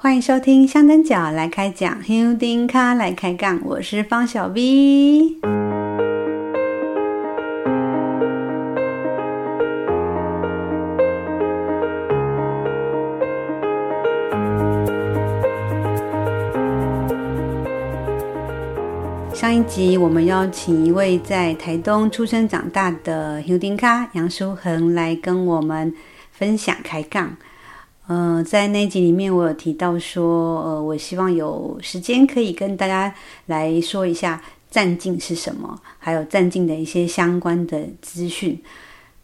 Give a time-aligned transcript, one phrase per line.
[0.00, 5.40] 欢迎收听香灯脚来开讲，香灯脚来开杠，我是方小 V。
[19.34, 25.92] 上一集我们邀请一位在台东出生长大的香灯脚杨书恒来跟我们
[26.30, 27.36] 分享开杠。
[28.08, 38.58] 呃，在那集里面，我有提到说，呃，我希望有时间可以跟大家来说一下站镜是什么，还有站镜的一些相关的资讯。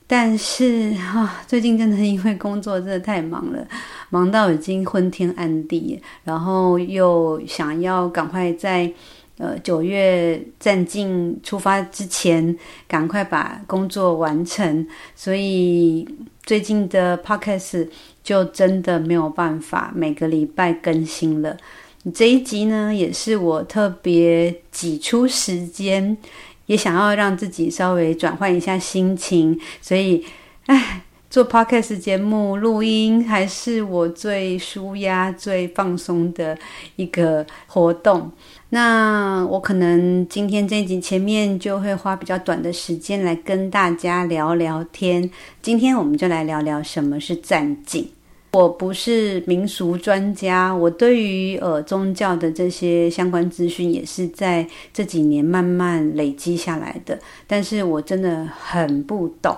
[0.07, 3.67] 但是啊，最近真的因为工作真的太忙了，
[4.11, 8.93] 忙到已经昏天暗地，然后又想要赶快在
[9.39, 12.55] 呃九月站镜出发之前，
[12.87, 16.07] 赶快把工作完成，所以
[16.43, 17.89] 最近的 Podcast。
[18.25, 21.57] 就真的没有办法每个礼拜更新了。
[22.13, 26.17] 这一集呢，也是我特别挤出时间，
[26.67, 30.23] 也想要让自己稍微转换一下心情，所以，
[30.67, 36.59] 哎，做 podcast 节目录音还是我最舒压、最放松的
[36.97, 38.31] 一个活动。
[38.69, 45.31] 那我可能今天这一集前面就会花比较短的时间来跟大家聊聊天。
[45.63, 48.11] 今天我们就来聊聊什么是站镜。
[48.55, 57.19] 我不是民俗专家，我对于呃宗教的这些相关资讯也是在这几年慢慢累积下来的。
[57.49, 59.57] 但是我真的很不懂。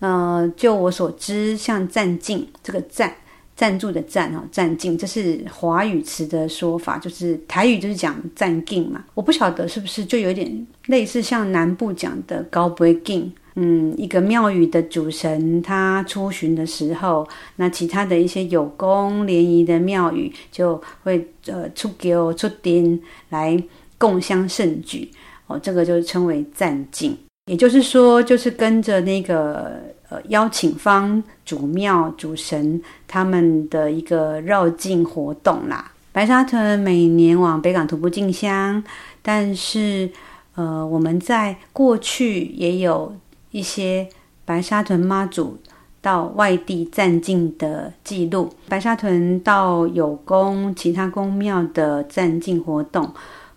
[0.00, 3.14] 呃，就我所知，像站镜这个占。
[3.54, 9.04] 赞助的站哦，站镜，这是华语词的说法，就是台语就是讲站镜嘛。
[9.12, 13.30] 我不晓得是不是就有点类似像南部讲的高杯镜。
[13.54, 23.62] 嗯，一个庙宇的主神他出巡的时候，那其他的一些有功联谊的庙宇就会呃出轿出丁来
[23.98, 25.10] 共襄盛举
[25.46, 27.16] 哦，这个就称为赞进。
[27.46, 30.20] 也就是说，就是跟着那个呃。
[30.28, 35.90] 邀请方主庙主神他们的一个绕境活动啦。
[36.12, 38.84] 白沙屯每年往北港徒步进香，
[39.22, 40.10] 但是
[40.54, 43.12] 呃，我们在过去也有
[43.52, 44.08] 一些
[44.44, 45.56] 白沙屯妈祖
[46.00, 48.50] 到外地站镜的记录。
[48.68, 53.08] 白沙屯到有宫其他宫庙的站镜活动，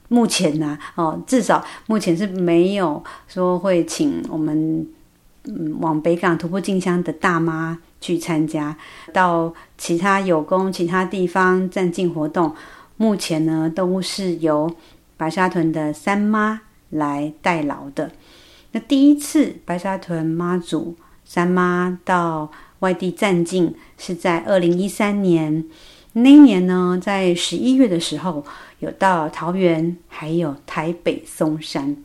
[0.09, 4.87] 目前呢、哦，至少目前是没有说会请我们。
[5.47, 8.75] 嗯，往北港徒步进香的大妈去参加，
[9.13, 12.51] 到其他有功其他地方站镜活动，
[12.97, 14.67] 目前呢都是由
[15.17, 18.09] 白沙屯的三妈来代劳的。
[18.75, 25.63] 那第一次白沙屯妈祖三妈到外地站境是在二零一三年，
[26.11, 28.43] 那一年呢在十一月的时候
[28.79, 31.95] 有到桃园，还有台北松山。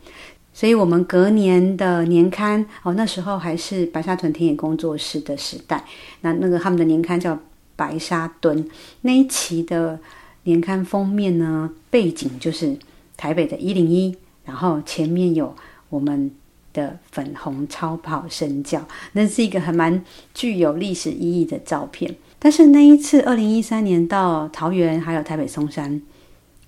[0.53, 5.83] 所以，我们隔年的年刊哦，那时候还是白沙屯田野工作室的时代。
[6.21, 7.35] 那那个他们的年刊叫
[7.75, 8.63] 《白沙屯》，
[9.01, 9.99] 那一期的
[10.43, 12.77] 年刊封面呢，背景就是
[13.17, 14.15] 台北的一零一，
[14.45, 15.53] 然后前面有
[15.89, 16.31] 我们
[16.73, 22.15] 的粉红超跑神教，那是一个还蛮具有历史意义的照片。
[22.39, 26.01] 但是那一次，二零一三年到桃园还有台北松山。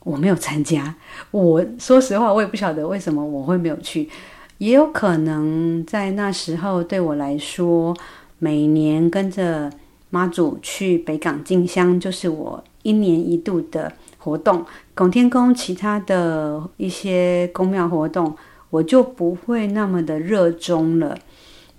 [0.06, 0.94] 我没有参加，
[1.31, 4.09] 我说实话，我也不晓得为什么我会没有去。
[4.58, 7.96] 也有可能在那时候对我来说，
[8.38, 9.72] 每年跟着
[10.09, 14.66] 妈祖去北港进香，就是我一年一度的活动。
[14.94, 18.35] 拱天宫其他的一些宫庙活动，
[18.73, 21.16] 我就不会那么的热衷了。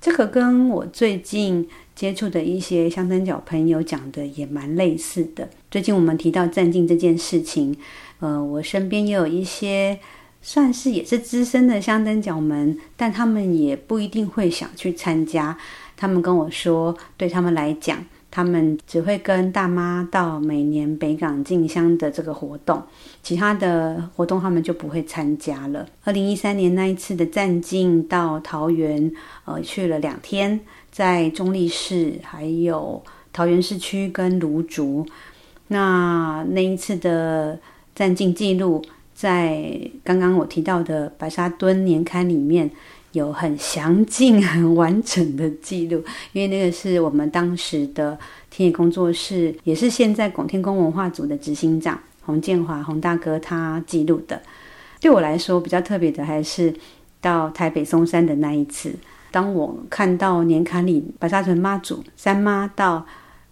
[0.00, 5.48] 这个跟我最近接触的一些香灯角朋友讲的也蛮类似的。
[5.72, 7.76] 最近我们提到站镜这件事情。
[8.20, 9.98] 呃，我身边也有一些
[10.40, 15.58] 算是也是资深的香灯角们，但他们也不一定会想去参加。
[15.96, 22.82] 他们跟我说，对他们来讲，他们只会跟大妈到每年北港进香的这个活动，
[23.22, 25.86] 其他的活动他们就不会参加了。
[26.02, 29.12] 二零一三年那一次的站进到桃园，
[29.44, 30.58] 呃，去了两天，
[30.90, 33.00] 在中坜市、还有
[33.32, 35.06] 桃园市区跟芦竹。
[35.68, 37.60] 那那一次的。
[37.94, 42.68] 站进记录在刚刚我提到的白沙墩年刊里面
[43.14, 48.18] 有很详尽、 很完整的记录，因为那个是我们当时的
[48.50, 54.42] 田野工作室，也是现在拱天宫文化组的执行长洪建华洪大哥他记录的。
[55.00, 56.74] 对我来说比较特别的还是
[57.20, 58.92] 到台北松山的那一次，
[59.30, 63.06] 当我看到年刊里白沙屯妈祖三妈到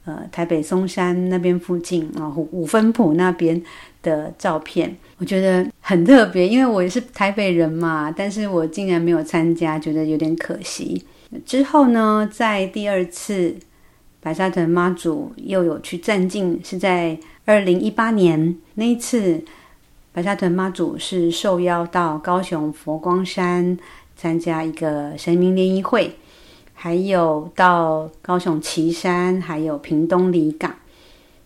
[0.04, 3.62] 呃台北松山那边附近啊五五分埔那边
[4.02, 11.04] 的照片，我觉得很特别，因为我也是台北人嘛，但是我竟然没有参加，觉得有点可惜。
[11.46, 13.54] 之后呢，在第二次
[14.20, 19.42] 白沙屯妈祖又有去站境，是在二零一八年那一次，
[20.12, 23.78] 白沙屯妈祖是受邀到高雄佛光山
[24.16, 26.14] 参加一个神明联谊会，
[26.74, 30.74] 还有到高雄旗山，还有屏东离港。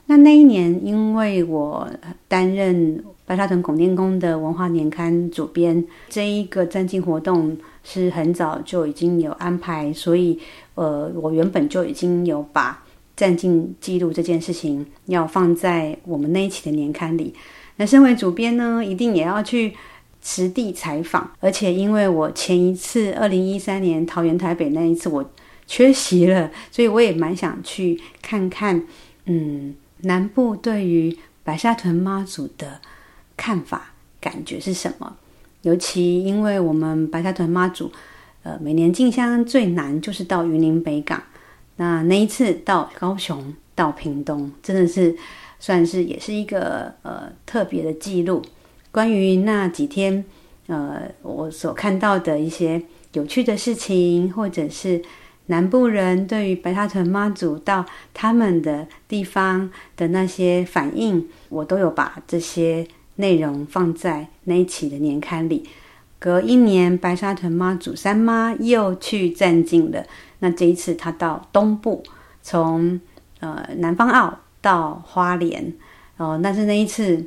[0.09, 1.89] 那那一年，因为我
[2.29, 10.39] 担任白沙屯拱天宫的文化年刊主编，这一个站境活动是很早就已经有安排，所以
[10.77, 12.85] 呃，我原本就已经有把
[13.17, 17.35] 站境记录这件事情要放在我们那一期的年刊里。
[17.75, 19.75] 那身为主编呢，一定也要去
[20.23, 25.29] 实地采访，而且因为我前一次二零一三年桃园台北那一次我
[25.67, 28.85] 缺席了，所以我也蛮想去看看，
[29.25, 29.75] 嗯。
[30.07, 32.81] 南部对于白沙屯妈祖的
[33.37, 35.17] 看法、感觉是什么？
[35.63, 37.93] 尤其因为我们白沙屯妈祖，
[38.43, 41.23] 呃，每年进香最难就是到云林北港。
[41.77, 45.15] 那那一次到高雄、到屏东，真的是
[45.61, 48.43] 算是也是一个呃特别的记录。
[48.91, 50.25] 关于那几天，
[50.69, 52.83] 呃，我所看到的一些
[53.13, 55.03] 有趣的事情，或者是。
[55.47, 65.69] 南部人对于白沙屯妈祖到他们的地方的那些反应，我都有把这些内容放在那一期的年刊里。
[66.19, 70.05] 隔一年，白沙屯妈祖三妈又去站境了。
[70.39, 72.03] 那这一次，她到东部，
[72.43, 73.01] 从
[73.41, 75.73] 呃南方澳到花莲。
[76.17, 77.25] 哦，但是那一次，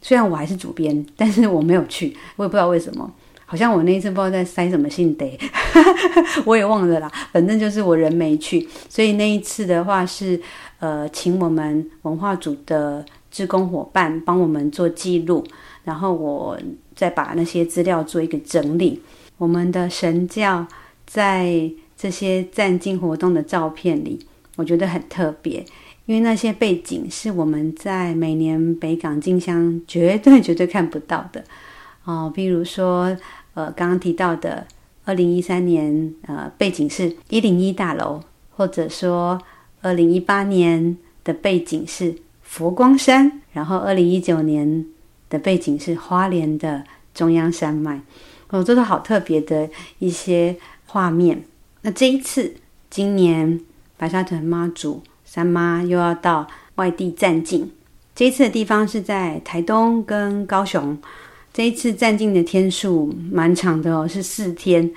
[0.00, 3.10] 虽然我还是主编，但是我没有去，我也不知道为什么。
[3.52, 5.38] 好像我那一次不知道在塞什么信得，
[6.46, 7.12] 我也忘了啦。
[7.30, 10.40] 反正就是我人没去，所以那一次的话是
[10.78, 15.44] 呃，请我们文化组的志工伙伴帮我们做记录，
[15.84, 16.58] 然后我
[16.96, 19.02] 再把那些资料做一个整理。
[19.36, 20.66] 我们的神教
[21.06, 24.18] 在这些站境活动的照片里，
[24.56, 25.62] 我觉得很特别，
[26.06, 31.44] 因为那些背景是我们在每年北港进香绝对绝对看不到的
[32.06, 33.14] 哦，比如说。
[33.54, 34.66] 呃，刚刚提到的
[35.04, 38.20] 二零一三年，呃，背景是一零一大楼，
[38.50, 39.40] 或者说
[39.82, 44.86] 二零一八年的背景是佛光山，然后二零一九年
[45.28, 46.82] 的背景是花莲的
[47.12, 48.00] 中央山脉，
[48.48, 49.68] 哦，这都好特别的
[49.98, 50.56] 一些
[50.86, 51.42] 画面。
[51.82, 52.54] 那这一次，
[52.88, 53.60] 今年
[53.96, 56.46] 白沙屯妈祖三妈又要到
[56.76, 57.70] 外地站境，
[58.14, 60.96] 这一次的地方是在台东跟高雄。
[61.52, 64.90] 这一次站境的天数蛮长的哦，是四天，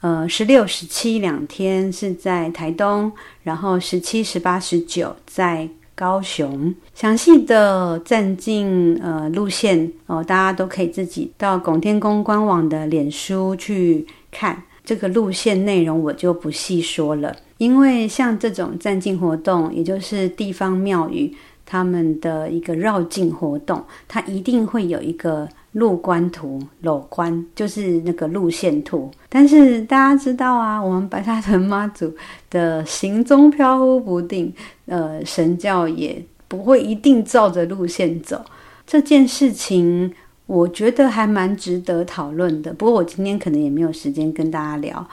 [0.00, 3.10] 呃，十六、十七两天是在台东，
[3.42, 6.74] 然后十七、十八、十九在高雄。
[6.94, 17.34] 详细的站境呃路线哦，大家都可以自己到拱天宫官网的脸书去看这个路线内容，我就不细说了。
[17.56, 21.32] 因为像这种站境活动，也就是地方庙宇
[21.64, 25.48] 他们的一个绕境活动，它一定会有一个。
[25.72, 32.14] 路观图、篓观就是那个路线图，但是大家知道啊，我们白沙屯妈祖
[32.50, 34.52] 的行踪飘忽不定，
[34.84, 38.44] 呃，神教也不会一定照着路线走。
[38.86, 40.12] 这件事情
[40.44, 42.74] 我觉得还蛮值得讨论的。
[42.74, 45.08] 不过我今天可能也没有时间跟大家聊。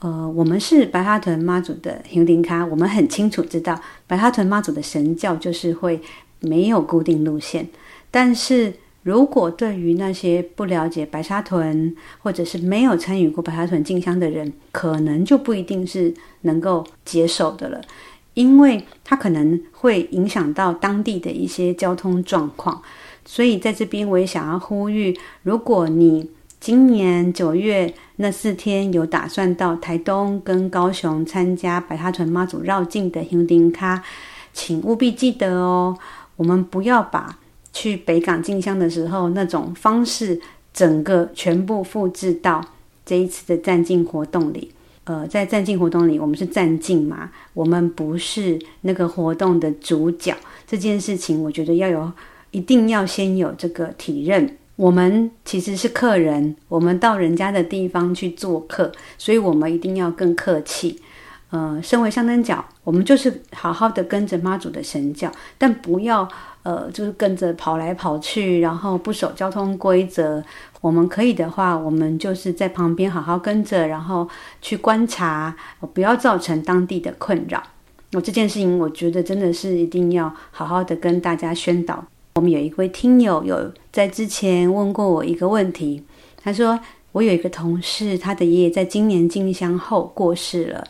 [0.00, 6.00] 呃，我们是白沙屯妈祖的香灯脚，我们很清楚知道白沙屯妈祖的神教就是会
[6.40, 7.68] 没有固定路线，
[8.10, 8.74] 但是。
[9.04, 16.12] 如果对于那些不了解白沙屯，或者是没有参与过白沙屯进香的人，可能就不一定是
[16.42, 17.80] 能够接受的了，
[18.34, 22.82] 因为它可能会影响到当地的一些交通状况。
[23.24, 26.28] 所以在这边我也想要呼吁，如果你
[26.60, 34.00] 今年九月那四天有打算到台东跟高雄参加白沙屯妈祖绕境的香灯脚，
[34.52, 35.96] 请务必记得哦，
[36.36, 37.38] 我们不要把。
[37.70, 40.40] 去北港进香的时候，那种方式，
[40.72, 42.64] 整个全部复制到
[43.06, 44.72] 这一次的站境活动里。
[45.04, 50.34] 呃，在站境活动里，我们是站境嘛，我们不是那个活动的主角。
[50.66, 52.10] 这件事情，我觉得要有，
[52.50, 54.56] 一定要先有这个体认。
[54.78, 61.02] 我们其实是客人，我们到人家的地方去做客，所以我们一定要更客气。
[61.50, 66.28] 呃，身为香灯脚，我们就是好好的跟着妈祖的神教，但不要。
[66.64, 70.44] 呃，就是跟着跑来跑去，然后不守交通规则。
[70.82, 74.28] 我们可以的话，我们就是在旁边好好跟着，然后
[74.60, 75.56] 去观察，
[75.94, 77.62] 不要造成当地的困扰。
[78.10, 82.04] 那这件事情，我觉得真的是一定要好好的跟大家宣导。
[82.38, 86.00] 我们有一位听友有在之前问过我一个问题，
[86.40, 86.78] 他说
[87.10, 90.86] 我有一个同事，他的爷爷在今年进香后过世了，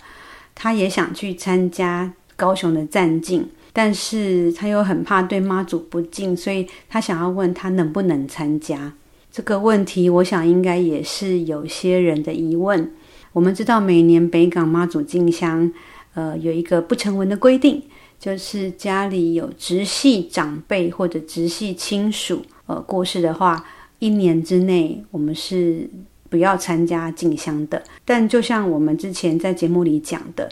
[0.54, 8.92] 他也想去参加高雄的战进，但是他又很怕对妈祖不敬，所以他想要问他能不能参加。
[9.32, 12.92] 这个问题，我想应该也是有些人的疑问。
[13.32, 15.72] 我们知道每年北港妈祖进香。
[16.14, 17.80] 呃，有一个不成文的规定，
[18.18, 23.64] 就是家里有直系长辈或者直系亲属呃过世的话，
[24.00, 25.88] 一年之内我们是
[26.28, 27.82] 不要参加进香的。
[28.04, 30.50] 但就像我们之前在节目里讲的，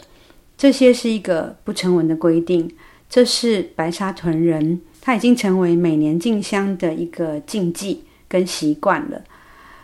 [0.57, 2.71] 这些是一个不成文的规定，
[3.09, 9.21] 这是白沙屯人他已经成为每年进香的一个禁忌跟习惯了。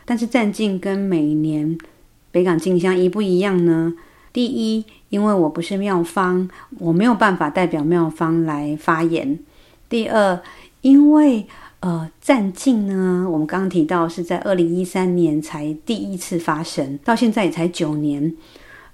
[0.05, 1.77] 但是战进跟每年
[2.31, 3.93] 北港进香一不一样呢？
[4.33, 6.49] 第一，因为我不是妙方，
[6.79, 9.39] 我没有办法代表妙方来发言。
[9.87, 10.41] 第二，
[10.81, 11.45] 因为
[11.81, 18.33] 呃，战进呢，我们刚刚提到是在二零一三年才第一次发生，到现在也才九年。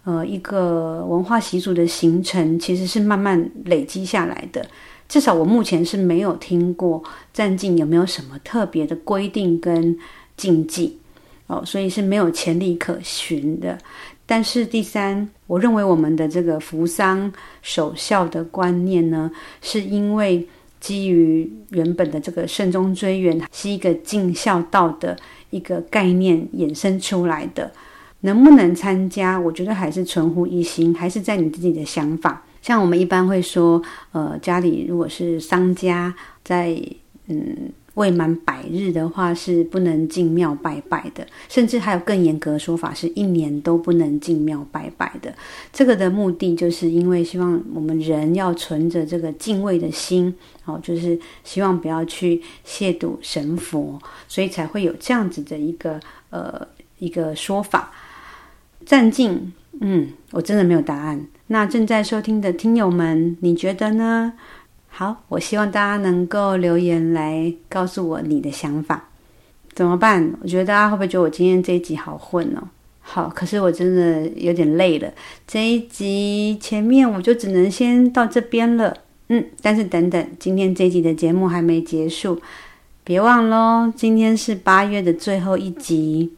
[0.06, 4.66] 呃，一个文化习俗的形成，其实是慢慢累积下来的。
[5.08, 7.04] 至少我目前是没有听过
[7.34, 9.98] 战进有没有什么特别的规定跟
[10.36, 10.98] 禁忌
[11.50, 13.76] 哦，所以是没有前例可循的。
[14.28, 20.48] 但是第三，我认为我们的这个扶桑守孝的观念呢，是因为
[20.80, 25.18] 基于原本的这个慎终追远是一个尽孝道的
[25.50, 27.72] 一个概念衍生出来的。
[28.22, 32.44] 能不能参加，我觉得还是存乎一心，还是在你自己的想法。
[32.62, 36.14] 像我们一般会说，呃，家里如果是商家，
[36.44, 36.80] 在
[37.26, 37.72] 嗯。
[38.00, 45.34] 未满百日的话是不能进庙拜拜的，甚至还有更严格的说法，是一年都不能进庙拜拜的。
[45.74, 56.66] 这个的目的就是因为希望我们人要存着这个敬畏的心，哦，就是希望不要去亵渎神佛，所以才会有这样子的一个呃
[57.00, 57.92] 一个说法。
[58.86, 59.52] 战进，
[59.82, 61.28] 嗯，我真的没有答案。
[61.48, 64.34] 那正在收听的听友们，你觉得呢？
[65.00, 69.02] 好，我希望大家能够留言来告诉我你的想法，
[69.74, 70.34] 怎么办？
[70.42, 72.68] 我觉得大家会不会觉得我今天这一集好混哦？
[73.00, 75.10] 好，可是我真的有点累了。
[75.48, 78.94] 这一集前面我就只能先到这边了，
[79.30, 82.42] 嗯，但是等等，今天这一集的节目还没结束，
[83.06, 86.34] 别忘喽，今天是八月的最后一集，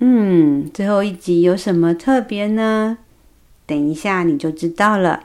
[0.00, 2.96] 嗯，最后一集有什么特别呢？
[3.66, 5.24] 等一下你就知道了。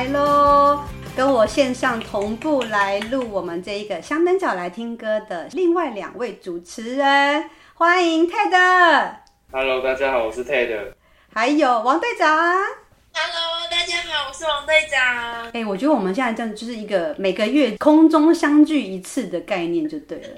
[0.00, 0.80] 来喽！
[1.14, 9.16] 跟我线上同步来录我们这一个香灯角来听歌的另外两位主持人，欢迎 Ted。
[9.52, 10.94] Hello，大家好，我是 Ted。
[11.34, 12.26] 还有王队长。
[12.26, 15.44] Hello，大家好，我是王队长。
[15.48, 20.28] 哎、欸，我觉得我们现在这样就是一个每个月空中相聚一次的概念就对了。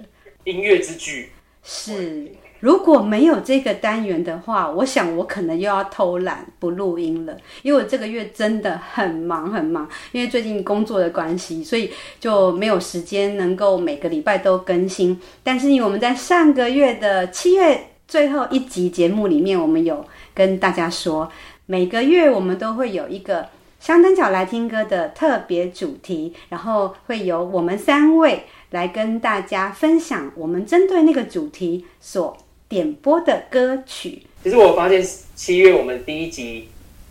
[0.42, 1.30] 音乐之聚。
[1.62, 2.32] 是。
[2.60, 11.90] 如果没有这个单元的话，我想我可能又要偷懒不录音了，因为我这个月真的很忙很忙，因为最近工作的关系，所以
[12.20, 15.20] 就没有时间能够每个礼拜都更新。
[15.42, 21.28] 但是因为我们在上个月的七月最后一集节目里面，我们有跟大家说，
[21.66, 23.48] 每个月我们都会有一个
[23.80, 32.36] 香灯脚来听歌的特别主题，然后会有我们三位来跟大家分享我们针对那个主题所
[32.68, 36.68] 点播的歌曲，其实我发现七月我们第一集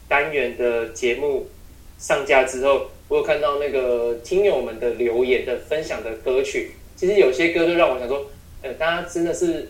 [0.07, 1.47] 单元的节目
[1.99, 8.25] 上架之后，我有看到那个听友们的留言的分享的歌曲，其实有些歌就让我想说，
[8.63, 9.69] 呃，大家真的是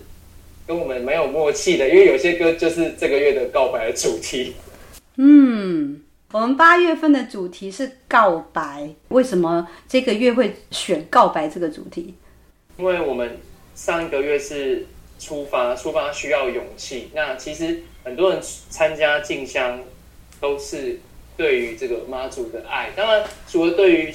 [0.65, 4.53] 跟我们蛮有默契的，因为有些歌就是这个月的告白的主题。
[5.17, 12.13] 嗯，我们八月份的主题是告白，为什么这个月会选告白这个主题？
[12.77, 13.37] 因为我们
[13.75, 14.87] 上一个月是。
[15.23, 17.11] 出发，出发需要勇气。
[17.13, 19.79] 那其实很多人参加进香，
[20.39, 20.99] 都是
[21.37, 22.89] 对于这个妈祖的爱。
[22.95, 24.11] 当然，除了对于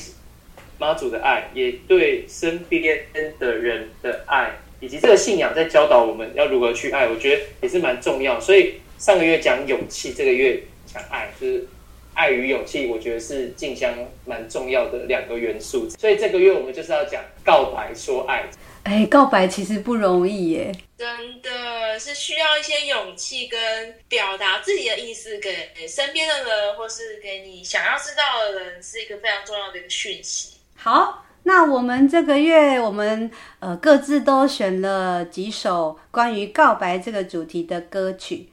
[0.80, 3.06] 妈祖的爱，也对身边
[3.38, 7.06] 的人的爱，以及这个信仰在教导我们要如何去爱。
[7.06, 8.40] 我觉得也是蛮重要。
[8.40, 10.60] 所以上个月讲勇气，这个月
[10.92, 11.68] 讲爱，就是
[12.16, 12.86] 爱与勇气。
[12.86, 13.94] 我觉得是静香
[14.24, 15.88] 蛮重要的两个元素。
[15.90, 18.44] 所以这个月我们就是要讲告白说爱。
[18.82, 23.60] 哎，告白其实不容易耶，真的是需要一些勇气跟
[24.08, 30.58] 表达自己的意思给身边的人，或是给你想要知道的人，是一个非常重要的一个讯息。
[30.76, 38.50] 好，那我们这个月我们呃各自都选了几首关于告白这个主题的歌曲，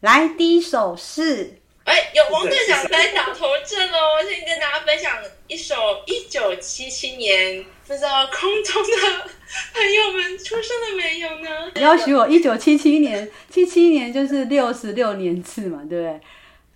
[0.00, 1.58] 来，第一首是。
[1.86, 4.16] 哎，有王队长在打头阵哦！
[4.18, 5.16] 我先跟大家分享
[5.46, 9.30] 一首一九七七年，不知道空中的
[9.72, 11.70] 朋友们出生了没有呢？
[11.76, 16.20] 你要许我一九七七年，七七年就是六十六年次嘛，对不对？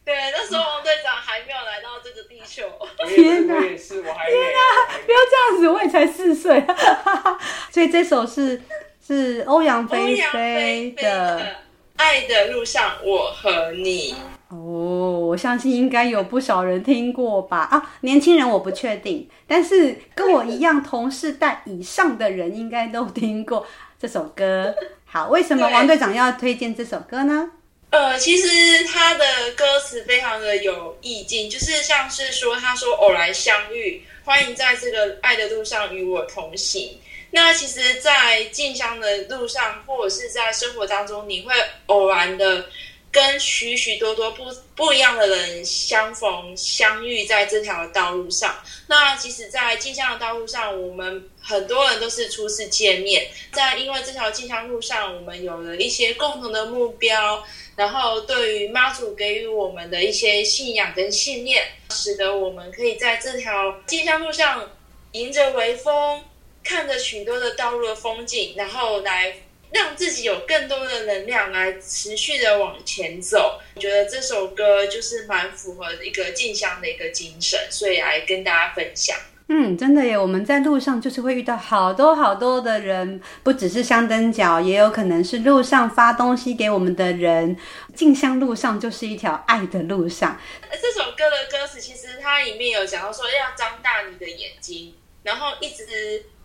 [0.05, 2.71] 对，那时候王队长还没有来到这个地球。
[3.09, 3.61] 天哪！
[3.61, 4.97] 天哪！
[5.05, 6.64] 不要这样子，我也才四岁。
[7.73, 8.62] 所以这首是
[9.05, 11.40] 是欧阳菲菲的
[11.97, 14.12] 《爱的路上，我和你》。
[14.50, 17.59] 哦，我相信应该有不少人听过吧？
[17.71, 23.64] 啊，年轻人我不确定，但是跟我一样同世代以上的人应该都听过
[23.97, 24.75] 这首歌。
[25.04, 27.49] 好，为什么王队长要推荐这首歌呢？
[27.90, 29.25] 呃，其实他的
[29.57, 36.99] 歌词非常的有意境，就是像是说，他说偶然相遇，欢迎在这个爱的路上与我同行。
[37.30, 41.54] 那其实，在进香的路上，或者是在生活当中，你会
[41.87, 42.64] 偶然的。
[43.12, 44.45] 跟许许多多不
[44.76, 57.43] 不一样的人相逢相遇在这条道路上，那即使在进香的道路上，我们很多人都是初次见面，在因为这条进香路上，我们有了一些共同的目标，
[57.75, 64.71] 然后对于妈祖给予我们的一些信仰跟信念，使得我们可以在这条进香路上
[65.12, 66.23] 迎着微风，
[66.62, 69.35] 看着许多的道路的风景，然后来。
[69.72, 79.16] 让自己有更多的能量来持续的往前走，我觉得这首歌就是蛮符合一个静香的一个精神，所以来跟大家分享。
[79.52, 80.16] 嗯，真的耶！
[80.16, 87.56] 我们在路上就是会遇到好多好多的人，不只是香灯脚，也有可能是路上发东西给我们的人。
[87.92, 90.40] 进香路上就是一条爱的路上。
[90.70, 95.85] 这首歌的歌词其实它里面有讲到说要张大你的眼睛，然后一直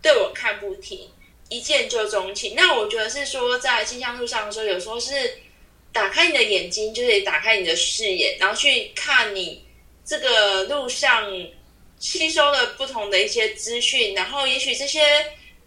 [0.02, 1.08] 对我看不停。
[1.48, 5.14] 一见就钟情，那我觉得是说，在进香路上的时候，有时候是
[5.92, 9.64] 打开你的眼睛，就是打开你的视野，然后去看你
[10.04, 11.24] 这个路上
[11.98, 15.00] 吸收了不同的一些资讯，然后也许这些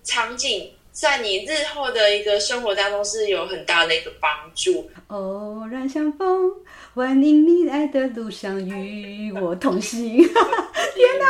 [0.03, 4.91] 场景在你日后的一个生活当中是有很大的一个帮助。
[5.07, 6.51] 偶然相逢，
[6.93, 10.17] 欢迎你爱的路上与我同行。
[10.93, 11.25] 天哪！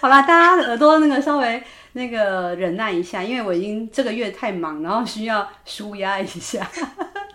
[0.00, 1.62] 好啦，大家耳朵那个稍微。
[1.94, 6.66] 那个忍耐一下，因为我已经这个月太忙，然后需要舒压一下。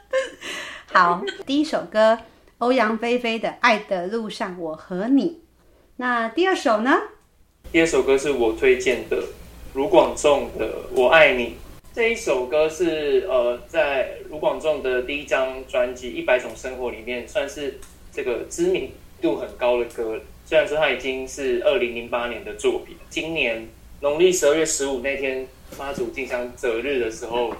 [0.92, 2.18] 好，第一首歌，
[2.58, 5.30] 欧阳菲菲的《爱的路上我和你》。
[5.98, 6.92] 那第二首呢？
[7.72, 9.22] 第二首歌是我推荐的
[9.76, 11.44] 卢广仲的《我爱你》。
[11.94, 17.80] 这一首歌是呃，在卢广仲的第一张专辑《一百种生活》里面，算是
[18.12, 18.92] 这个知名
[19.22, 20.20] 度很高的歌。
[20.46, 23.68] 虽然说它已经是二零零八年的作品，今年。
[24.00, 27.52] 农历十二月十五那天，妈祖进香择日的时候，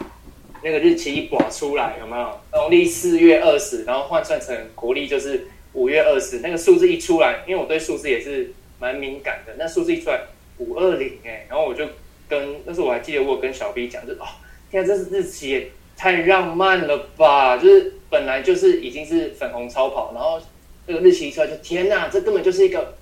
[0.64, 2.40] 那个日期一刮出来，有没有？
[2.54, 10.22] 农历四月二十，然后换算成国历就是五月二十，那个数字一出来，因为我对数字也是蛮敏感的，那数字一出来
[10.60, 11.88] 五二零哎，然后我就
[12.30, 14.28] 跟那时候我还记得我跟小 B 讲，就哦，
[14.70, 17.58] 天啊，这是日期也太浪漫了吧！
[17.58, 20.40] 就是本来就是已经是粉红超跑，然后
[20.86, 22.94] 那个日期一出来就天哪，这根本就是一个。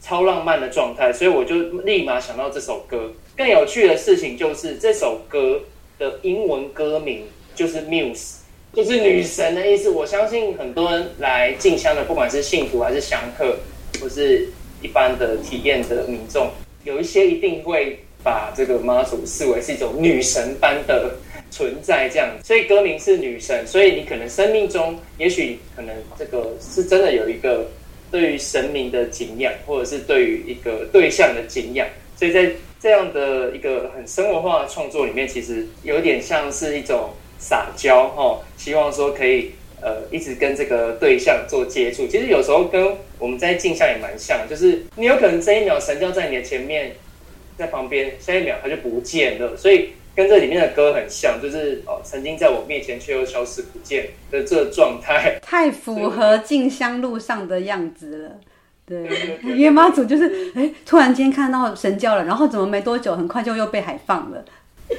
[0.00, 3.10] 超浪漫的状态，所以我就立马想到这首歌。
[3.36, 5.60] 更有趣的事情就是，这首歌
[5.98, 7.22] 的英文歌名
[7.54, 8.36] 就是 Muse，
[8.72, 9.90] 就是女神的意思。
[9.90, 13.56] 我相信很多人来进香的，不管是信徒还是香客，
[14.00, 14.48] 或是
[14.82, 16.50] 一般的体验的民众，
[16.84, 21.14] 有一些一定会把这个妈祖视为是一种女神般的
[21.50, 22.28] 存在，这样。
[22.42, 27.66] 所以歌名是女神，所以你可能生命中，也许可能这个是真的有一个。
[28.10, 42.06] 对于神明的敬仰，或者是对于一个对象的敬仰，所以在这样的一个很生活化的创作里面，其实有点像是一种撒娇哈，希望说可以呃一直跟这个对象做接触。
[42.06, 46.92] 其实有时候跟我们在镜像也蛮像，就是你有可能这一秒神轿在你的前面，
[47.56, 49.90] 在旁边，下一秒它就不见了，所以。
[50.20, 58.30] 跟这里面的歌很像，就是哦，曾经在我面前却又消失不见的这个状态， 太符合静香路上的样子了。
[58.84, 59.08] 对，
[59.42, 64.44] 因为妈祖就是哎，突然间看到神教了，然后怎么没多久，很快就又被海放了。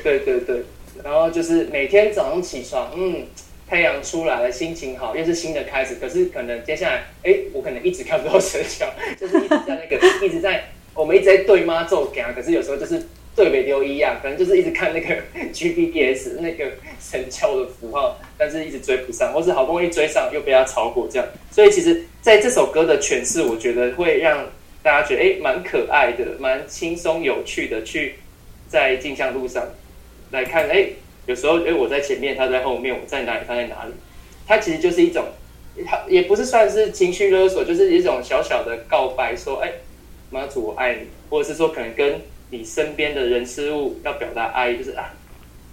[0.03, 0.63] 对对对，
[1.03, 3.27] 然后就是每天早上起床，嗯，
[3.67, 5.97] 太阳出来了，心情好，又是新的开始。
[6.01, 12.99] 可是可能接下来，哎，我可能一直看不到神教， 就是一直在那个一直在我们一直在对妈祖讲，可是有时候就是。
[13.33, 15.15] 对北丢一样，可能就是一直看那个
[15.53, 21.27] GPS 那个神轿的符号，但是一直追不上，或是好不容易追上又被他超过这样。
[21.49, 24.45] 所以其实在这首歌的诠释，我觉得会让
[24.83, 28.15] 大家觉得哎，蛮可爱的，蛮轻松有趣的，去
[28.67, 29.65] 在镜像路上
[30.31, 30.87] 来看，哎，
[31.25, 33.93] 有时候哎我在前面，他在后面，我在哪里，他在哪里，
[34.45, 35.23] 他其实就是一种，
[35.85, 39.71] 他也不是算是情绪勒索，就是一种小小的告白，说哎，
[40.29, 42.19] 妈祖我爱你，或者是说可能跟。
[42.51, 45.05] 你身边的人事物要表达爱，就是啊，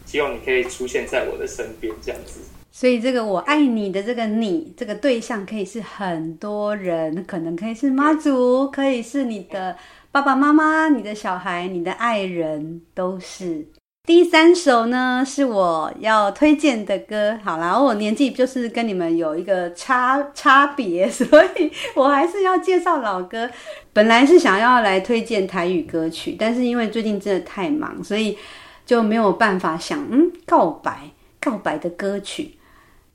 [0.07, 2.41] 希望你可以出现在我的身边，这样子。
[2.71, 9.77] 所以这个我爱你的这个你，这个对象可以是很多人，可能可以是妈祖，可以是你的
[10.13, 13.67] 爸爸妈妈、你的小孩、你的爱人，都是。
[14.09, 17.39] 第三首呢，是我要推荐的歌。
[17.45, 23.51] 好啦，我年纪就是跟你们有一个差差别，所以我还是要介绍老歌。
[23.93, 28.39] 本来是想要来推荐台语歌曲，但是因为最近真的太忙，所以
[28.87, 32.55] 就没有办法想嗯告白告白的歌曲。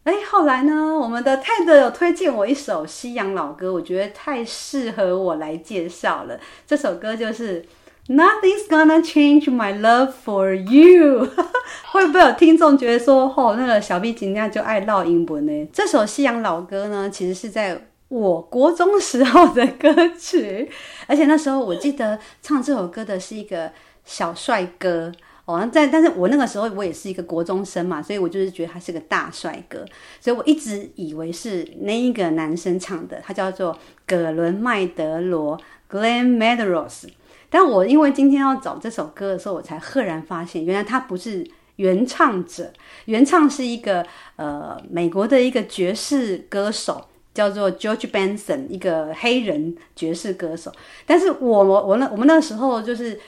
[0.03, 6.39] 哎，后来呢，我们的泰德有推荐我一首西洋老歌，我觉得太适合我来介绍了。
[6.67, 7.65] 这首歌就是。
[8.09, 11.25] Nothing's gonna change my love for you。
[11.93, 15.67] 会不会有听众觉得说，哦，那个小 B 今天就爱唠英文呢？
[15.71, 20.69] 这首西洋老歌呢，其实是在我国中时候的歌曲，
[21.07, 23.71] 而且那时候我记得唱这首歌的是一个
[24.03, 25.09] 小帅哥
[25.45, 25.65] 哦。
[25.71, 29.85] 在，但是我那个时候我也是一个国中生嘛，所以我就是觉得他是个大帅哥，
[30.19, 35.57] 所以我一直以为是那一个男生唱的，他叫做葛伦麦德罗
[35.89, 37.05] （Glen Medros）。
[37.53, 42.73] 但我因为今天要找这首歌的时候，我才赫然发现，原来他不是原唱者，
[43.05, 44.03] 原唱是一个
[44.37, 50.71] 呃美国的一个爵士歌手，叫做 George Benson，一个黑人爵士歌手。
[51.05, 53.19] 但是我我那我们那时候就是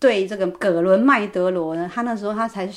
[0.00, 2.68] 对这个葛伦麦德罗呢，他那时候他才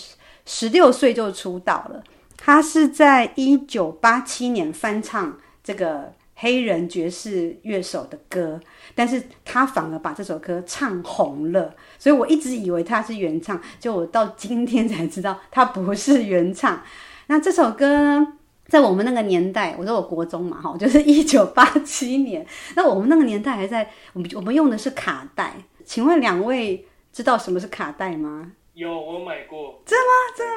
[0.46, 2.04] 十六岁就出道了，
[2.38, 6.14] 他是在一九八七年翻唱这个。
[6.36, 8.60] 黑人爵士乐手的歌，
[8.96, 16.82] 但是他反而把这首歌唱红了，所以我一直以为他是原唱，就我到今天才知道他不是原唱。
[17.28, 18.34] 那这首歌呢，
[18.68, 22.46] 在我们那个年代，我说我国中嘛，哈，就是 一九八七年。
[22.76, 25.54] 那我们那个年代还在，我们我们用的是卡带。
[25.86, 28.52] 请问两位知道什么是卡带吗？
[28.74, 29.82] 有，我买过。
[29.86, 30.12] 真的吗？
[30.38, 30.54] 真的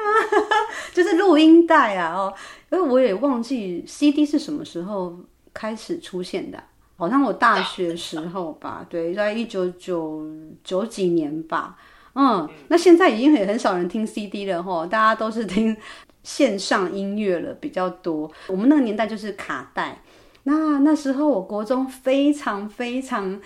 [0.49, 0.57] 吗？
[0.93, 2.33] 就是录音带啊，哦，
[2.71, 5.17] 因为我也忘记 CD 是什么时候。
[5.53, 6.63] 开始出现的，
[6.97, 10.27] 好像我大学时候吧，对，在一九九
[10.63, 11.77] 九几年吧，
[12.15, 15.77] 嗯，那现在已经很很少人听 CD 了哈，大家都是听
[16.23, 18.29] 线上音乐了比较多。
[18.47, 20.01] 我们那个年代就是卡带，
[20.43, 23.39] 那那时候我国中非常非常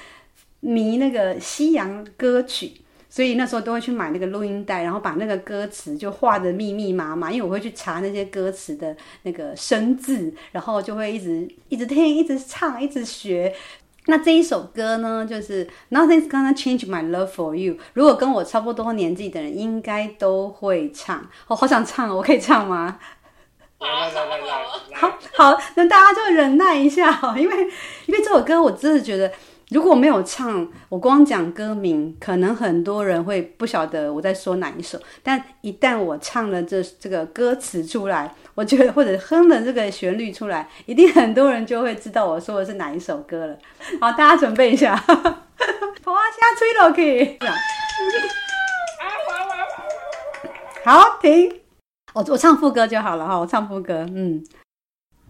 [0.61, 2.71] 迷那个西洋歌曲。
[3.11, 13.53] 所以那时候都会去买那个录音带，然后把那个歌词就画的密密麻麻，因为我会去查那些歌词的那个生字，然后就会一直一直听，一直唱，一直学。
[14.05, 17.75] 那这一首歌呢，就是 Nothing's gonna change my love for you。
[17.93, 21.29] 如果跟我差不多年纪的人，应该都会唱。
[21.47, 22.97] 我好想唱，我可以唱吗？
[23.79, 27.57] 来来来来来，好好，那大家就忍耐一下，因为
[28.05, 29.29] 因为这首歌我真的觉得。
[29.71, 34.99] 如果没有唱，我光讲歌名，可能很多人会不晓得我在说哪一首。
[35.23, 43.57] 但一旦我唱了这这个歌词出来，我觉得或者哼了这个旋律出来，一定很多人就会知道我说的是哪一首歌了。
[44.01, 45.25] 好，大家准备一下，花香
[46.57, 47.39] 吹落去，
[50.83, 51.61] 好停。
[52.13, 54.43] 我我唱副歌就好了哈，我唱副歌，嗯。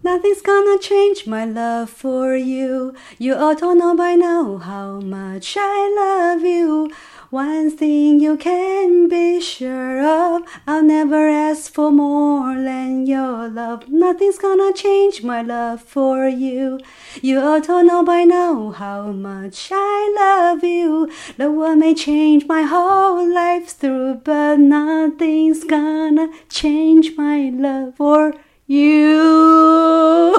[0.04, 2.92] Nothing's gonna change my love for you.
[3.18, 6.90] You ought to know by now how much I love you.
[7.30, 13.88] One thing you can be sure of, I'll never ask for more than your love.
[13.88, 16.80] Nothing's gonna change my love for you.
[17.22, 21.12] You ought to know by now how much I love you.
[21.36, 28.32] The world may change my whole life through, but nothing's gonna change my love for
[28.32, 28.40] you.
[28.66, 30.32] You，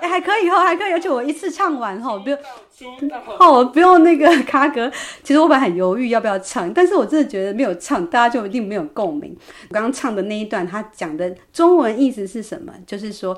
[0.00, 2.38] 欸，还可以哈，还可以，而且我一次唱完哈，不用，
[3.38, 4.90] 哦，我不用那个卡格。
[5.22, 9.36] 其实我本来很犹豫要不要唱，但是我真的觉得没有唱，大家就一定没有共鸣。
[9.68, 12.72] 我刚刚唱的那一段，他讲的中文意思是什么？
[12.86, 13.36] 就是说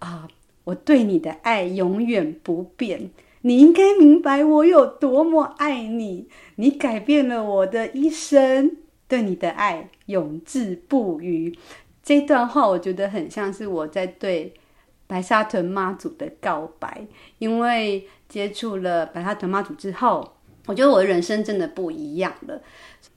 [0.00, 0.26] 啊，
[0.64, 3.08] 我对你的爱永远不变，
[3.42, 8.76] 你应该明白我有多么爱你，你改变了我的一生。
[9.10, 11.52] 对你的爱永志不渝，
[12.00, 14.54] 这段话我觉得很像是我在对
[15.08, 17.04] 白沙屯妈祖的告白。
[17.38, 22.62] 因为接触了白沙屯妈祖之后，我觉得我的人生真的不一样了。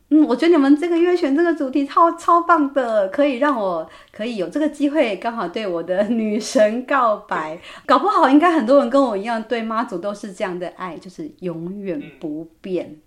[0.10, 7.60] 嗯，我觉得你们这个月选这个主题超超棒的，可以让我可以有这个机会，刚好对我的女神告白。
[7.86, 12.97] 搞不好应该很多人跟我一样，对妈祖都是这样的爱，就是永远不变。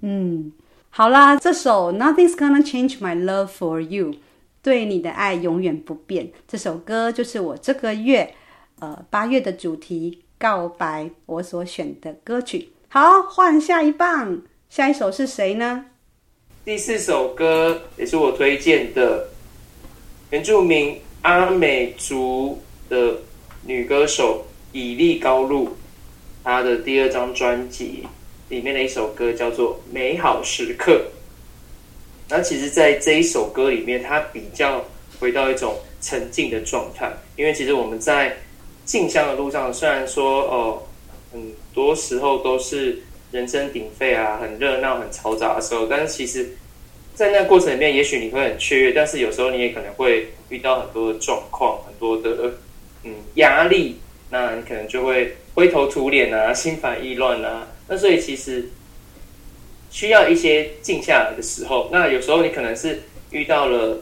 [0.00, 0.52] 嗯，
[0.98, 4.14] 好啦，这首 Nothing's Gonna Change My Love For You，
[4.62, 6.30] 对你的爱永远不变。
[6.48, 8.34] 这首歌就是我这个月
[8.78, 12.70] 呃八月的主题告白，我所选的歌曲。
[12.88, 15.84] 好，换下一棒，下一首是谁呢？
[16.64, 19.28] 第四首歌也是我推荐的，
[20.30, 23.18] 原住民阿美族的
[23.66, 25.76] 女歌手以利高露，
[26.42, 28.06] 她的第二张专辑
[28.48, 30.92] 里面的一首歌叫做《美好时刻》。
[32.28, 34.84] 那其实，在这一首歌里面，它比较
[35.20, 38.36] 回到一种沉静的状态，因为其实我们在
[38.84, 40.82] 进香的路上，虽然说哦，
[41.32, 41.40] 很
[41.72, 43.02] 多时候都是。
[43.32, 46.48] 人声鼎沸啊，很热闹、很嘈杂的时候，但是其实，
[47.12, 52.52] 在那过程里面，也许你会很雀跃，但是有时候你也可能会遇到很多的状况、很多的
[53.02, 53.98] 嗯压力，
[54.30, 57.66] 那你可能就会灰头土脸啊、心烦意乱啊。
[57.88, 58.68] 那所以其实
[59.90, 61.88] 需要一些静下来的时候。
[61.92, 63.98] 那有时候你可能是遇到了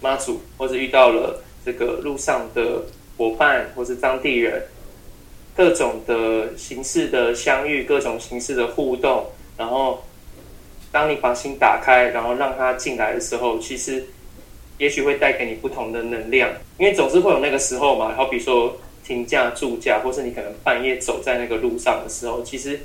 [0.00, 2.82] 妈祖，或者遇到了这个路上的
[3.16, 4.62] 伙伴，或是当地人。
[5.56, 10.04] 各种的形式的相遇，各种形式的互动，然后
[10.92, 14.06] 当你把心打开，然后让他进来的时候，其实
[14.78, 18.14] 也许会带给你不同的能量，因为总是会有那个时候嘛。
[18.14, 22.78] 好比说停驾住驾，或是你可能半夜走在那个路上的时候，其实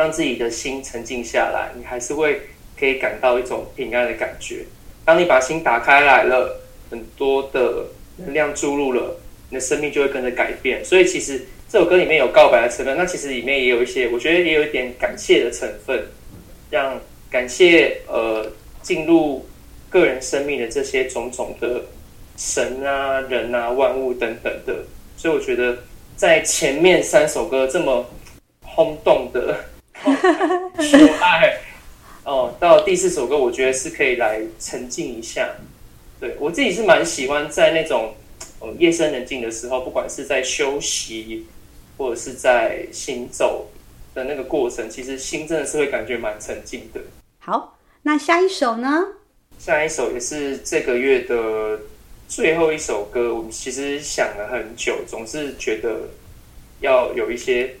[0.00, 2.40] 让自己的心沉静下来，你还是会
[2.78, 4.64] 可以感到一种平安的感觉。
[5.04, 6.58] 当你把心打开来了，
[6.90, 7.84] 很多的
[8.16, 9.14] 能量注入了，
[9.50, 10.82] 你的生命就会跟着改变。
[10.84, 11.44] 所以其实。
[11.72, 16.04] 这首歌里面有告白的成分，那其实里面也有一些，我觉得也有一点感谢的成分，
[16.68, 18.44] 让感谢呃
[18.82, 19.46] 进入
[19.88, 21.80] 个人生命的这些种种的
[22.36, 24.84] 神啊、人啊、万物等等的，
[25.16, 25.78] 所以我觉得
[26.16, 28.04] 在前面三首歌这么
[28.62, 29.54] 轰动的
[31.20, 31.56] 爱
[32.24, 35.48] 哦，到第四首歌，我觉得是可以来沉静一下。
[36.18, 38.14] 对，我自己是蛮喜欢在那种
[38.78, 41.46] 夜深人静的时候，不管是在休息。
[41.98, 43.68] 或者是在行走
[44.14, 47.00] 的那个过程，其实心真的是会感觉蛮沉静的。
[47.38, 49.04] 好，那下一首呢？
[49.58, 51.78] 下一首也是这个月的
[52.26, 53.34] 最后一首歌。
[53.34, 56.08] 我们其实想了很久，总是觉得
[56.80, 57.74] 要有一些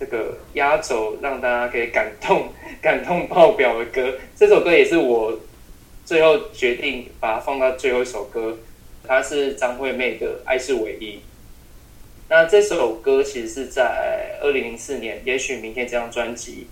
[0.00, 2.48] 这个压轴，让大家可以感动、
[2.80, 4.14] 感动爆表的歌。
[4.34, 5.38] 这首歌也是我
[6.06, 8.56] 最后决定把它放到最后一首歌。
[9.06, 11.16] 它是张惠妹的《爱是唯一》。
[12.28, 16.66] 那这首歌其实是在二零零四年《也许明天》这张专辑，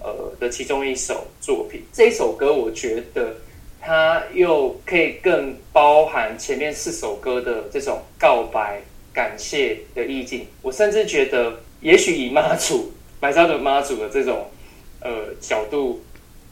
[0.00, 1.82] 呃的其中一首作品。
[1.92, 3.36] 这首歌，我觉得
[3.80, 8.80] 它又可以更包含前面四首歌的这种告白、
[9.12, 10.46] 感谢的意境。
[10.62, 14.46] 我甚至觉得，也许以妈祖白沙屯妈祖的这种
[15.00, 16.02] 呃角度，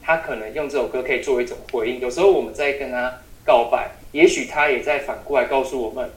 [0.03, 2.01] 他可能用这首歌可以作为一种回应。
[2.01, 3.13] 有时候我们在跟他
[3.45, 6.09] 告白，也许他也在反过来告诉我们。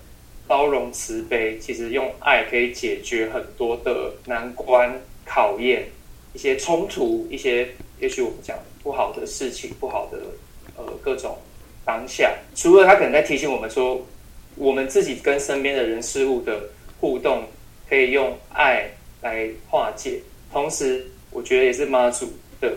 [0.46, 4.94] 包容慈悲，其实用爱可以解决很多的难关、
[5.26, 5.88] 考验、
[6.34, 7.66] 一些冲突、一些
[8.02, 10.20] 也许我们讲不好的事情、不好的
[10.76, 11.38] 呃各种
[11.86, 12.36] 当下。
[12.56, 14.06] 除了他可能在提醒我们说，
[14.56, 17.44] 我们自己跟身边的人事物的互动
[17.90, 18.90] 可以用爱
[19.22, 20.20] 来化解，
[20.52, 22.74] 同时我觉得也是妈祖的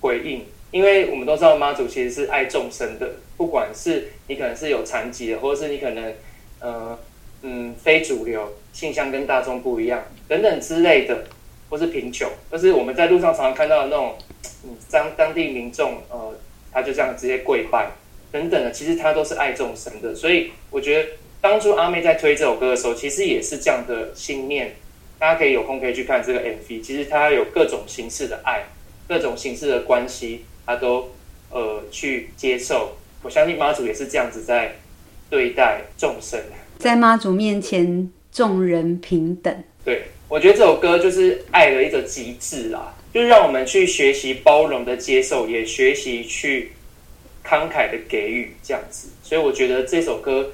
[0.00, 6.14] 回应，因为我们都知道妈祖其实是爱众生的，不管是你可能是有残疾的，或者是你可能。
[6.62, 6.98] 呃，
[7.40, 11.24] 嗯，非主流性向跟大众不一样，等等之类的，
[11.70, 14.14] 或是贫穷，或是我们在路上常常看到的那种，
[14.64, 16.34] 嗯，当当地民众，呃，
[16.70, 17.90] 他就这样直接跪拜，
[18.32, 20.14] 等等的，其实他都是爱众生的。
[20.14, 21.08] 所以我觉得
[21.40, 24.74] 当初阿妹在推这首歌的时候，其实也是这样的信念。
[25.18, 28.64] 大家可以有空可以去看这个 MV，其实它有各种形式的爱，
[29.08, 31.10] 各种形式的关系，他都
[31.50, 32.96] 呃去接受。
[33.22, 34.72] 我相信妈祖也是这样子在。
[35.30, 36.40] 对待众生，
[36.80, 39.62] 在妈祖面前，众人平等。
[39.84, 46.72] 对，我觉得这首歌就是爱的一个极致啦，就是让我们去学习包容的接受，也学习去
[47.50, 49.08] 慷慨的给予，这样子。
[49.24, 50.48] 所以我觉得这首歌，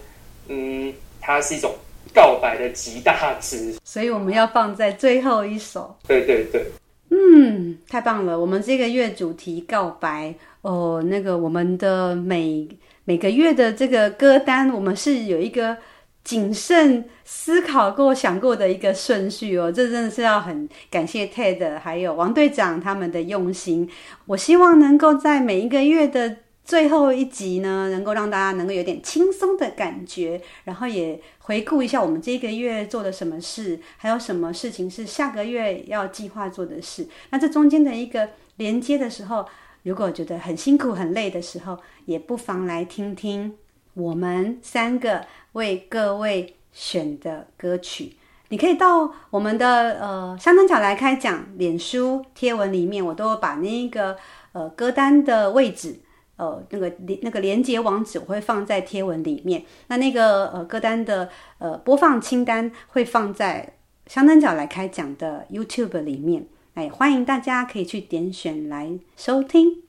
[0.49, 1.75] 嗯，它是一种
[2.15, 3.75] 告白的极大值。
[3.85, 5.95] 所以我们要放在最后一首。
[6.09, 6.65] 对对对，
[7.11, 8.41] 嗯，太棒了！
[8.41, 12.67] 我们这个月主题告白哦，那个我们的每。
[13.09, 15.77] 每个月的这个歌单，我们是有一个
[16.25, 19.71] 谨慎思考过、想过的一个顺序哦。
[19.71, 23.89] 这真的是要很感谢 Ted 还有王队长他们的用心。
[24.27, 37.07] 我希望能够在每一个月的最后一集呢，能够让大家能够有点轻松的感觉，然后也回顾一下我们这个月做了什么事，还有什么事情是下个月要计划做的事。
[37.31, 39.47] 那这中间的一个连接的时候，
[39.85, 43.55] 如果觉得很辛苦、很累的时候，也不妨来听听
[43.95, 48.15] 我们三个为各位选的歌曲。
[48.49, 54.17] 你可以到我们的呃香灯角来开讲脸书贴文里面，我都把那个
[54.51, 56.01] 呃歌单的位置。
[56.37, 59.65] 呃，那个连那个连接网址我会放在贴文里面。
[59.89, 63.73] 那那个呃歌单的呃播放清单会放在
[64.07, 66.47] 香灯脚来开讲的 YouTube 里面。
[66.75, 69.83] 哎，欢迎大家可以去点选来收听。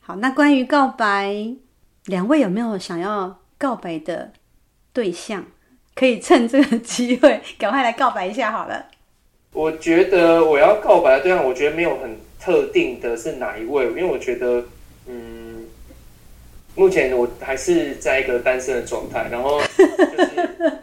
[0.00, 1.54] 好，那关于告白，
[2.04, 4.32] 两位有没有想要告白的
[4.92, 5.46] 对象？
[5.94, 8.86] 可以趁这个机会赶快来告白一下好了。
[9.54, 14.62] 我觉得我要告白的对象，我觉得没有很特定的是哪一位，因为我觉得
[15.06, 15.47] 嗯。
[16.78, 20.78] 目前我还是在一个单身的状态，然后 就是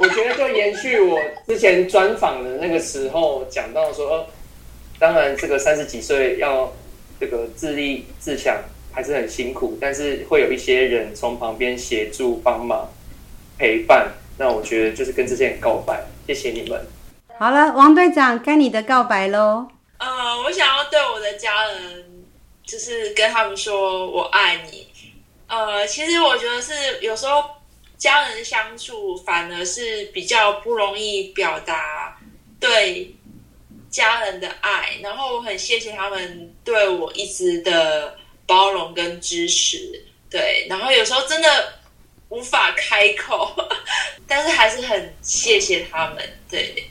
[0.00, 4.26] 我觉得就延续我之前专访的那个时候讲到说，
[4.98, 6.72] 当然这个三十几岁要
[7.20, 8.56] 这个自立自强
[8.92, 12.88] 还是很辛苦，但是会有一些人从旁边协助帮忙
[13.56, 16.84] 陪伴，那我觉得就是跟这些人告白，谢谢你们。
[17.38, 19.68] 好了，王队长该你的告白喽。
[19.98, 20.06] 呃，
[20.42, 22.04] 我想要对我的家人，
[22.64, 24.87] 就是跟他们说我爱你。
[25.48, 27.42] 呃，其实我觉得是有时候
[27.96, 32.16] 家人相处反而是比较不容易表达
[32.60, 33.12] 对
[33.90, 41.74] 家人的爱，然后我很谢谢他们对我一直的包容跟支持，对，然后有时候真的
[42.28, 43.54] 无法开口，
[44.26, 46.90] 但是还是很谢谢他们，对。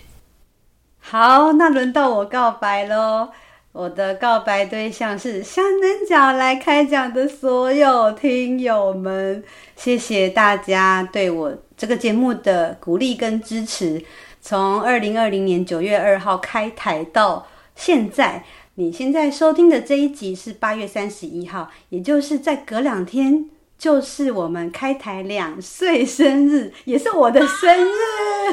[1.00, 3.30] 好，那轮到我告白喽。
[3.78, 9.44] 我的告白对象是香灯脚来开讲的所有听友们，
[9.76, 14.04] 谢谢大家对我这个节目的鼓励跟支持。
[14.42, 23.48] 从二零二零年九月二号开台到现在，你现在收听的这一集是八月三十一号，也就是在隔两天。
[23.78, 27.92] 就是我们开台两岁生日，也是我的生日，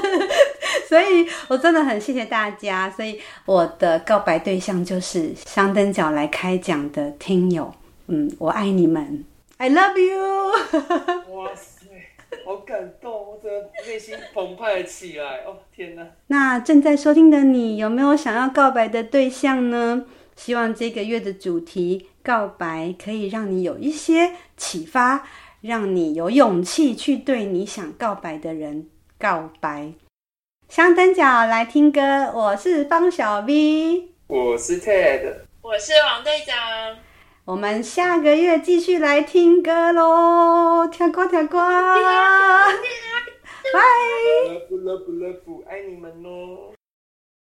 [0.87, 2.91] 所以我真的很谢谢大家。
[2.91, 7.73] 所以我的告白对象就是香灯脚来开讲的听友，
[8.09, 9.25] 嗯，我爱你们
[9.57, 10.53] ，I love you。
[11.35, 11.87] 哇塞，
[12.45, 15.45] 好感动，我真的内心澎湃起来。
[15.47, 16.07] 哦，天哪！
[16.27, 20.05] 那正在收听的你，有没有想要告白的对象呢？
[20.37, 25.29] 希望这个月的主题告白可以让你有一些启发，
[25.61, 29.93] 让你有勇气去对你想告白的人告白。
[30.69, 32.01] 香灯脚来听歌，
[32.35, 36.57] 我是方小 V，我是 Ted，我是王队长。
[37.45, 41.59] 我们下个月继续来听歌喽，跳歌跳歌，
[43.73, 43.81] 拜。
[44.49, 46.74] Love love love，爱你们哦。